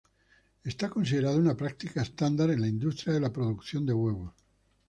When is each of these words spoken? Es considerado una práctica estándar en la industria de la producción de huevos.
Es 0.63 0.75
considerado 0.89 1.37
una 1.37 1.55
práctica 1.55 2.01
estándar 2.01 2.49
en 2.49 2.61
la 2.61 2.67
industria 2.67 3.13
de 3.13 3.19
la 3.19 3.31
producción 3.31 3.85
de 3.85 3.93
huevos. 3.93 4.33